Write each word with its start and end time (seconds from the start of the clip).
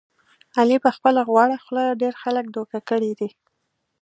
علي 0.59 0.77
په 0.85 0.89
خپله 0.95 1.21
غوړه 1.29 1.57
خوله 1.63 1.85
ډېر 2.01 2.13
خلک 2.21 2.45
دوکه 2.55 2.77
کړي 2.89 3.11
دي. 3.19 3.29